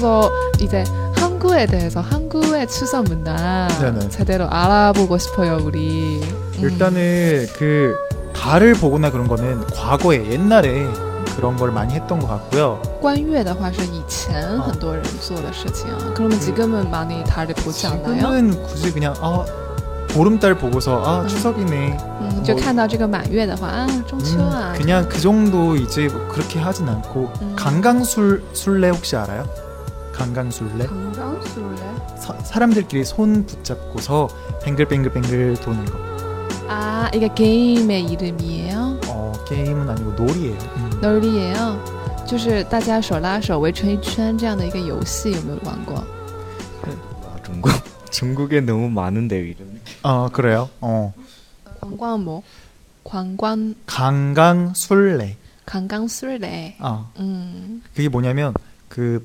[0.00, 0.84] 그래서 이제
[1.16, 4.08] 한국에 대해서 한국의 추석 문화 네네.
[4.08, 6.20] 제대로 알아보고 싶어요 우리.
[6.22, 6.58] 음.
[6.60, 7.94] 일단은 그
[8.34, 10.86] 달을 보거나 그런 거는 과거에 옛날에
[11.36, 12.80] 그런 걸 많이 했던 것 같고요.
[13.00, 15.98] 观月的话是以前很多人做的事情啊。
[16.14, 18.16] 그러면지금은많이달을보지않나요？
[18.16, 19.44] 지금은 굳이 그냥 아
[20.08, 21.28] 보름달 보고서 아 음.
[21.28, 21.98] 추석이네.
[22.20, 27.52] 嗯，就看到这个满月的话啊，中秋 음, 啊， 그냥 그 정도 이제 뭐 그렇게 하진 않고 음.
[27.56, 29.44] 강강술 술래 혹시 알아요?
[30.12, 30.86] 강강술래?
[32.18, 34.28] 사, 사람들끼리 손 붙잡고서
[34.64, 35.98] 뱅글뱅글뱅글 도는 거.
[36.68, 39.00] 아 이게 게임의 이름이에요?
[39.08, 40.58] 어 게임은 아니고 놀이에요.
[40.76, 40.98] 음.
[41.00, 41.96] 널리예요.
[42.26, 45.98] 就是大家手拉手围成一圈这样的一个游戏，有没有玩过？
[46.82, 47.70] 아, 중국
[48.10, 49.80] 중국에 너무 많은데 이런.
[50.02, 50.68] 어 그래요.
[50.80, 51.12] 어
[51.80, 52.42] 狂光魔，
[53.04, 55.36] 狂光 강강술래.
[55.66, 56.76] 강강술래.
[56.80, 58.54] 어 음, 그게 뭐냐면
[58.88, 59.24] 그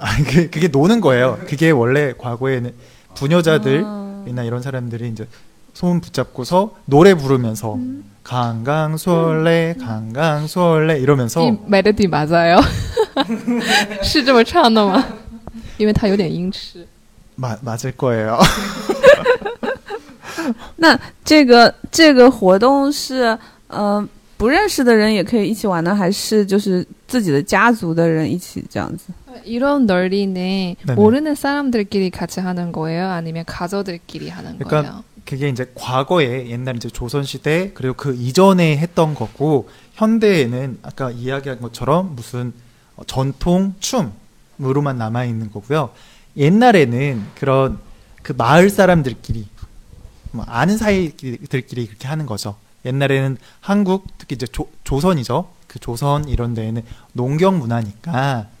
[0.00, 1.38] 아, 그, 그게 노는 거예요.
[1.46, 2.72] 그게 원래 과거에는
[3.14, 4.44] 부녀자들이나 아.
[4.44, 5.26] 이런 사람들이 이제
[5.72, 7.78] 손 붙잡고서 노래 부르면서
[8.22, 12.60] 강강솔래 강강솔래 이러면서 一 melody 马在哟，
[14.02, 15.04] 是这么唱的吗？
[15.78, 16.86] 因为它有点音痴。
[17.38, 18.38] 마, 맞을 거예요.
[20.76, 23.38] 那这个这个活动是
[23.68, 29.04] 呃不认识的人也可以一起玩呢，还是就是自己的家族的人一起这样子？
[29.45, 30.95] 이런 널리는 네네.
[30.95, 33.07] 모르는 사람들끼리 같이 하는 거예요?
[33.09, 35.03] 아니면 가족들끼리 하는 그러니까 거예요?
[35.25, 41.61] 그게 이제 과거에 옛날 이제 조선 시대 그리고 그 이전에 했던 거고 현대에는 아까 이야기한
[41.61, 42.53] 것처럼 무슨
[42.95, 45.91] 어, 전통 춤으로만 남아 있는 거고요.
[46.37, 47.79] 옛날에는 그런
[48.23, 49.47] 그 마을 사람들끼리
[50.31, 52.55] 뭐 아는 사이들끼리 그렇게 하는 거죠.
[52.85, 55.49] 옛날에는 한국 특히 이제 조, 조선이죠.
[55.67, 56.83] 그 조선 이런 데에는
[57.13, 58.60] 농경 문화니까 음,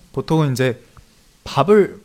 [0.12, 0.82] 보통은 이제
[1.44, 2.00] 밥을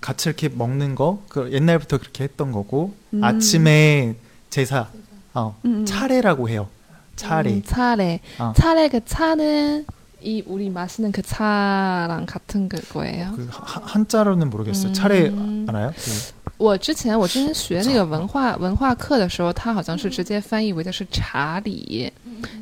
[0.00, 3.22] 같이 이렇게 먹는 거, 그 옛날부터 그렇게 했던 거고 음.
[3.22, 4.14] 아침에
[4.48, 4.88] 제사,
[5.34, 6.68] 어, 嗯，嗯 차례라고 해요.
[7.16, 7.50] 차례.
[7.52, 8.20] 음, 차례.
[8.38, 8.52] 어.
[8.56, 9.84] 차례 그 차는
[10.22, 13.32] 이 우리 마시는 그 차랑 같은 그거예요.
[13.36, 14.88] 그 하- 한자로는 모르겠어요.
[14.88, 14.94] 음.
[14.94, 15.28] 차례
[15.68, 15.92] 알아요?
[15.96, 22.12] 그 我之前我之前学那个文化文化课的时候，它好像是直接翻译为的是茶礼，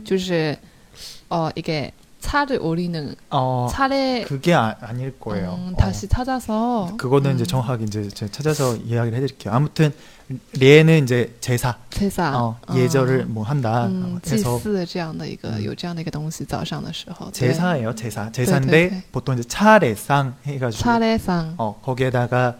[0.04, 0.56] 就是
[1.28, 1.90] 哦一个
[2.23, 5.59] 차를 올리는 어, 차례 그게 아, 닐 거예요.
[5.59, 5.77] 음, 어.
[5.77, 6.09] 다시 어.
[6.09, 7.35] 찾아서 그거는 음.
[7.35, 9.53] 이제 정확하게 이제 찾아서 이야기를 해드릴게요.
[9.53, 9.93] 아무튼
[10.57, 12.75] 레는 이제 제사, 제사 어, 어.
[12.75, 13.87] 예절을 뭐 한다.
[13.87, 14.55] 음, 어, 그래서
[17.27, 18.25] 음, 제사예요, 제사.
[18.27, 19.03] 네, 제사인데 네, 네.
[19.11, 22.55] 보통 이제 차례상 해가지고 차례상 어 거기에다가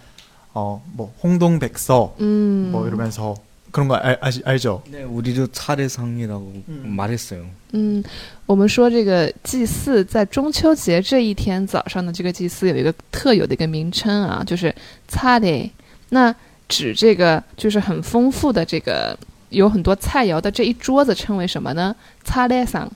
[0.52, 2.70] 어뭐 홍동백서 음.
[2.74, 3.36] 뭐 이러면서
[3.73, 4.83] 그런 거 알, 아시, 알죠?
[4.91, 6.85] 네, 우리도 차례상이라고 음.
[6.97, 7.45] 말했어요.
[7.73, 8.03] 嗯，
[8.47, 14.75] 我们说这个祭祀在中秋节这一天早上的这个祭祀有一个特有的一个名称啊，就是
[15.07, 15.69] 차례。
[16.09, 16.35] 那
[16.67, 19.19] 指这个就是很丰富的这个
[19.51, 21.95] 有很多菜肴的这一桌子称为什么呢？
[22.25, 22.89] 차례상。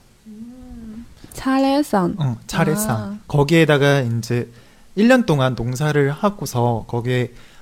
[1.35, 2.87] 차례상 응, 차례상.
[2.89, 3.19] 아.
[3.27, 4.49] 거기에다가 이제
[4.97, 7.31] 1년 동안 농사를 하고서 거기에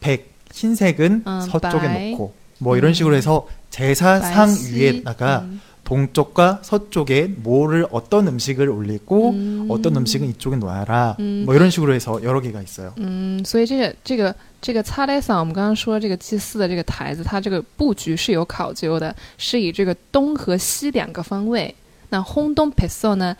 [0.00, 2.10] 백 흰색은 음, 서쪽에 바이.
[2.12, 2.94] 놓고 뭐 이런 음.
[2.94, 5.60] 식으로 해서 제사상 말씨, 위에다가 음.
[5.84, 9.66] 동쪽과 서쪽에 뭐를 어떤 음식을 올리고 음.
[9.70, 11.16] 어떤 음식은 이쪽에 놔라.
[11.20, 11.44] 음.
[11.46, 21.72] 뭐 이런 식으로 해서 여러 개가 있어요.嗯，所以这个这个这个擦雷桑，我们刚刚说这个祭祀的这个台子，它这个布局是有考究的，是以这个东和西两个方位。
[22.08, 23.36] 那红东北色呢，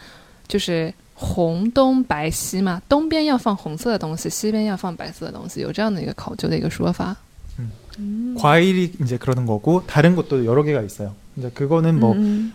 [0.46, 7.16] 就是 红东白西嘛，东边要放红色的东西，西边要放白色的东西，有这样的一个考究的一个说法。
[8.38, 11.14] 과일이 이제 그러는 거고 다른 것도 여러 개가 있어요.
[11.38, 12.52] 이제 그거는 뭐 嗯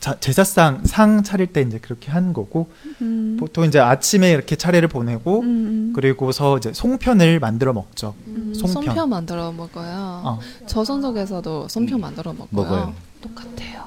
[0.00, 2.66] 자- 제사상 상 차릴 때 이제 그렇게 하는 거고
[3.00, 8.14] 嗯 보통 이제 아침에 이렇게 차례를 보내고 嗯 그리고서 이제 송편을 만들어 먹죠.
[8.26, 8.84] 음, 송편.
[8.84, 10.22] 송편 만들어 먹어요.
[10.24, 12.48] 어, 저선석에서도 송편 만들어 먹어요.
[12.50, 12.94] 먹어요.
[13.22, 13.82] 똑같아요.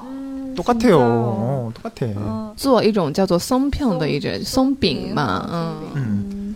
[0.49, 0.97] 嗯 똑같아요.
[0.99, 2.05] 어, 똑같아.
[2.07, 5.45] 嗯做一种叫做松片的一种松饼嘛，
[5.95, 6.55] 嗯 음.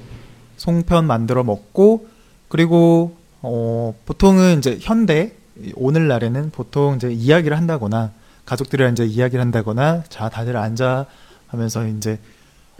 [0.57, 2.07] 송편 만들어 먹고
[2.47, 5.33] 그리고 어, 보통은 이제 현대
[5.75, 8.11] 오늘날에는 보통 이제 이야기를 한다거나
[8.45, 11.05] 가족들이랑 이제 이야기를 한다거나 자 다들 앉아
[11.47, 12.19] 하면서 이제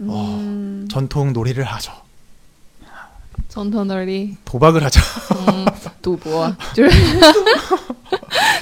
[0.00, 1.92] 어, 嗯 전통 놀이를 하죠.
[3.54, 5.00] 从头到尾， 도박을 하죠.
[5.48, 5.66] 嗯，
[6.00, 7.18] 赌博就是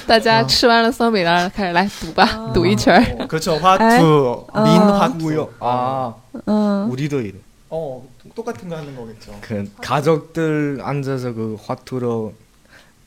[0.07, 3.27] 大家吃完了松饼，然后开始来赌吧，赌一圈儿。
[3.27, 3.55] 그렇죠.
[3.57, 3.97] 화투, 에?
[4.63, 4.97] 민 어.
[4.97, 5.49] 화투요.
[5.59, 6.13] 아,
[6.45, 7.35] 嗯 우리도 이래.
[7.69, 8.03] 어,
[8.35, 9.31] 똑같은 거 하는 거겠죠.
[9.41, 12.33] 그 가족들 앉아서 그 화투로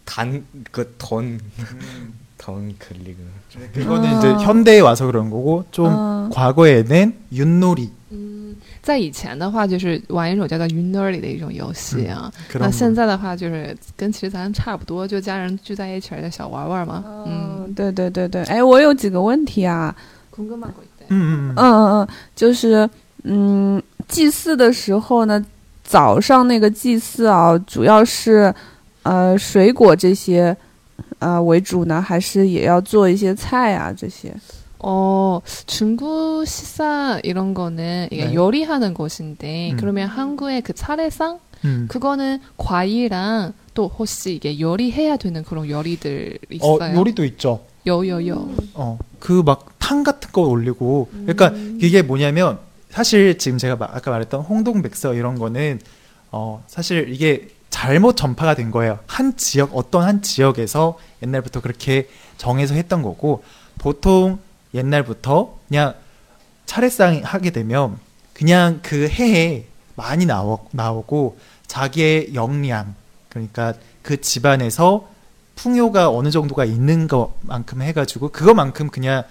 [0.05, 1.41] 단 그 돈
[2.39, 3.21] 돈 걸리고.
[3.75, 6.31] 그거는 이제 현대에 와서 그런 거고 좀 음.
[6.31, 12.33] 과거에는 윷놀이 嗯，在以前的话，就是玩一种叫做云朵里的一种游戏啊。
[12.51, 12.73] 그런 那 거.
[12.73, 17.05] 现在的话，就是跟其实咱差不多，就家人聚在一起儿的小玩玩嘛。
[17.07, 19.95] 嗯，嗯，对对对对，哎，我有几个问题啊，
[20.31, 21.07] 궁금한거 있대.
[21.09, 21.55] 음, 음, 음.
[21.55, 22.89] 嗯嗯嗯，就是
[23.25, 25.45] 嗯，祭祀的时候呢，
[25.85, 28.53] 早上那个祭祀啊，主要是
[29.05, 30.57] 呃水果这些
[31.21, 34.33] 呃为主呢，还是也要做一些菜啊这些？
[34.85, 38.35] 어, 중국 식사 이런 거는 이게 네.
[38.35, 39.77] 요리하는 곳인데 음.
[39.79, 41.87] 그러면 한국의 그 차례상 음.
[41.89, 46.97] 그거는 과일이랑 또 혹시 이게 요리해야 되는 그런 요리들 어, 있어요?
[46.99, 47.65] 요리도 있죠.
[47.87, 48.49] 요요요.
[48.75, 54.11] 어, 그 막 탕 같은 거 올리고, 그러니까 이게 뭐냐면 사실 지금 제가 마- 아까
[54.13, 55.81] 말했던 홍동백서 이런 거는
[56.31, 59.00] 어, 사실 이게 잘못 전파가 된 거예요.
[59.08, 63.44] 한 지역 어떤 한 지역에서 옛날부터 그렇게 정해서 했던 거고
[63.78, 64.40] 보통
[64.74, 65.94] 옛날부터 그냥
[66.66, 67.98] 차례상 하게 되면
[68.34, 69.66] 그냥 그 해에
[69.96, 72.96] 많이 나오, 나오고 자기의 역량
[73.30, 75.08] 그러니까 그 집안에서
[75.56, 79.24] 풍요가 어느 정도가 있는 것만큼 해가지고 그거만큼 그냥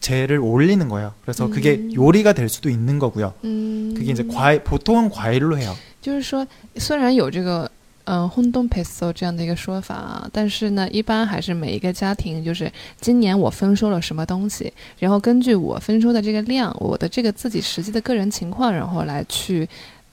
[0.00, 1.14] 재를 올리는 거예요.
[1.22, 1.94] 그래서 그게 음.
[1.94, 3.34] 요리가 될 수도 있는 거고요.
[3.44, 5.74] 嗯， 그게 이제 과일 보통은 과일로 해요.
[6.03, 6.45] 就是说，
[6.77, 7.69] 虽然有这个
[8.05, 12.71] 嗯轰动 peso 这样的一个说法啊，但是呢，一般还是每一个家庭就是
[13.01, 19.67] 今年我丰收了什么东西，然后根据我丰收的这个量，我的这个自己实际的个人情况，然后来去。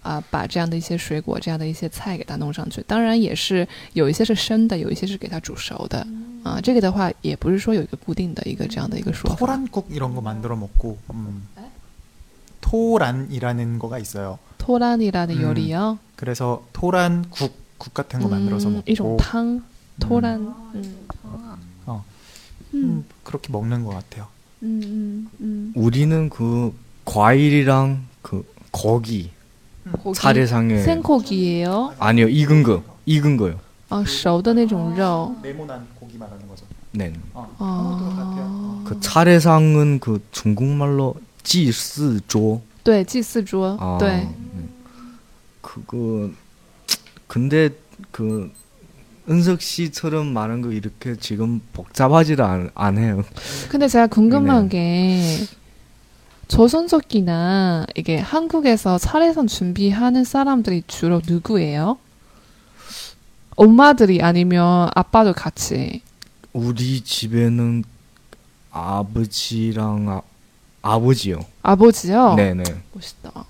[0.06, 6.06] 啊、把这样的一些水果、这样的一些菜给它弄上去，当然也是有一些是生的，有一些是给它煮熟的，
[6.44, 9.36] 啊，这个的话也不是说有一个固定的一个这样的一个说法。
[9.36, 11.48] 토란국 이런 거 만들어 먹고 음.
[12.60, 14.38] 토란이라는 거가 있어요.
[14.60, 15.42] 토란이라는 음.
[15.42, 15.98] 요리요.
[16.16, 19.62] 그래서 토란국 국 같은 거 만들어서 음, 먹고 一种汤，
[20.00, 20.40] 토란.
[20.74, 21.06] 음.
[21.86, 22.02] 어.
[22.74, 24.26] 嗯 음, 그렇게 먹는 것 같아요.
[24.62, 26.72] 嗯嗯嗯 우리는 그
[27.04, 29.30] 과일이랑 그 고기
[30.02, 30.18] 고기.
[30.18, 31.94] 차례상에 생고기예요.
[31.99, 33.58] 아니요 익은 거 익은 거요.
[33.88, 35.35] 啊，熟的那种肉。
[35.42, 36.64] 네모난 고기 말하는 거죠.
[36.92, 37.12] 네.
[37.35, 37.46] 어.
[37.58, 42.61] 哦， 그 차례상은 그 중국말로 祭祀桌.
[42.82, 44.50] 对，祭祀桌， 아, 对， 음.
[45.62, 46.30] 그거
[47.27, 47.70] 근데
[48.12, 48.51] 그
[49.30, 53.24] 은석 씨처럼 말한 거 이렇게 지금 복잡하지를 않, 않아요.
[53.70, 55.22] 근데 제가 궁금한 게
[56.48, 61.98] 조선족이나 이게 한국에서 차례상 준비하는 사람들이 주로 누구예요?
[63.56, 66.01] 엄마들이 아니면 아빠도 같이.
[66.51, 67.84] 우리 집에는
[68.72, 70.22] 아버지랑 아,
[70.82, 71.39] 아버지요.
[71.62, 72.34] 아버지요?
[72.36, 72.63] 네네.
[72.94, 73.46] 멋있다.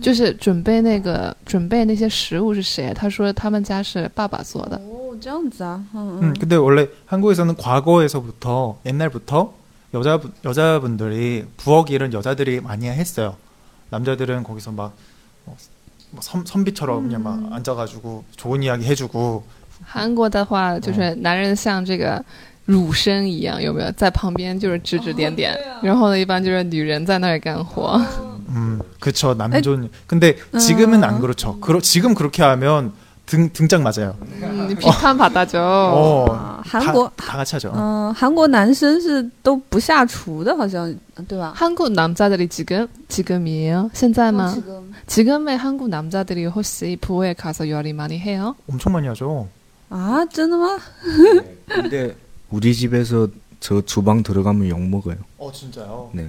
[0.00, 2.92] 就是准备那个准备那些食物是谁？
[2.94, 4.76] 他说他们家是爸爸做的。
[4.76, 9.52] 哦，这样子啊，嗯 음, 근데 원래 한국에서는 과거에서부터 옛날부터
[9.94, 13.36] 여자 여자분들이 부엌 일은 여자들이 많이 했어요.
[13.90, 14.94] 남자들은 거기서 막
[15.44, 15.54] 어,
[16.10, 19.44] 뭐 선, 선비처럼 그냥 막 앉아가지고 좋은 이야기 해주고
[19.84, 22.24] 韩国的话，就是男人像这个
[22.64, 25.58] 儒生一样，有没有在旁边就是指指点点？
[25.82, 28.00] 然后呢，一般就是女人在那儿干活。
[28.48, 29.90] 음, 그쵸 남존.
[30.06, 31.58] 근데 지금은 안 그렇죠.
[31.60, 32.92] 그러, 지금 그렇게 하면
[33.26, 34.16] 등 등짝 맞아요.
[34.42, 35.56] 嗯，你批判받아죠。
[35.58, 37.72] 어, 啊，韩国 다, 다 같이 하죠.
[37.74, 40.92] 嗯，韩国男生是都不下厨的，好像
[41.28, 41.52] 对吧？
[41.54, 43.90] 한국 남자들이 지금 지금이에요?
[43.94, 44.52] 现在吗?
[44.52, 44.92] 지금.
[45.06, 48.56] 지금의 한국 남자들이 혹시 부에 가서 요리 많이 해요?
[48.68, 49.48] 엄청 많이 하죠.
[49.88, 50.78] 아, 真的吗？
[51.68, 52.16] 근데
[52.50, 53.28] 우리 집에서
[53.60, 55.16] 저 주방 들어가면 욕 먹어요.
[55.38, 56.10] 어 진짜요?
[56.12, 56.28] 네.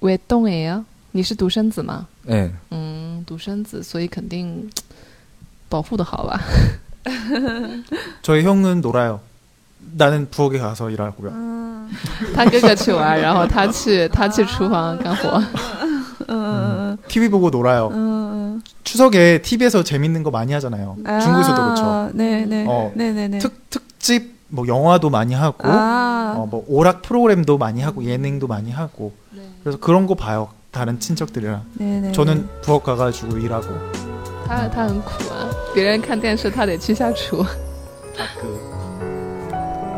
[0.00, 0.84] 외동이에요?
[1.12, 2.06] 你是独生子吗？
[2.26, 2.50] 네.
[2.70, 4.68] 嗯，独生子，所以肯定
[5.68, 6.40] 保护的好吧？
[8.22, 9.20] 저희 형은 놀아요.
[9.96, 11.30] 나는 부엌에 가서 일하고요.
[11.32, 11.90] 嗯
[12.34, 15.42] 他哥哥去玩，然后他去他去厨房干活。
[16.28, 17.90] 嗯 TV 보고 놀아요.
[17.92, 20.96] 嗯 추석에 TV에서 재밌는 거 많이 하잖아요.
[21.04, 21.82] 嗯， 중국에서도 그렇죠.
[21.84, 27.80] 啊对对 어 对对对， 특 특집 뭐 영화도 많이 하고 啊 어, 뭐 오락 프로그램도 많이
[27.80, 29.12] 하고 예능도 많이 하고
[29.62, 30.48] 그래서 그런 거 봐요.
[30.70, 33.66] 다른 친척들이랑 对对， 저는 부엌 가가지고 일하고
[34.46, 37.44] 他他很苦啊，别人看电视他得去下厨。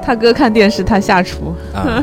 [0.03, 1.55] 他哥看电视，他下厨。
[1.73, 2.03] 아,